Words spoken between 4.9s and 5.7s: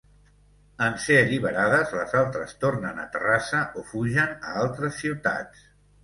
ciutats.